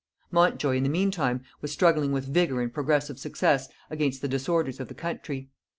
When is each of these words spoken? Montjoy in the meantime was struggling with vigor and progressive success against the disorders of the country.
Montjoy 0.31 0.77
in 0.77 0.81
the 0.81 0.89
meantime 0.89 1.43
was 1.61 1.71
struggling 1.71 2.11
with 2.11 2.25
vigor 2.25 2.59
and 2.59 2.73
progressive 2.73 3.19
success 3.19 3.69
against 3.91 4.23
the 4.23 4.27
disorders 4.27 4.79
of 4.79 4.87
the 4.87 4.95
country. 4.95 5.51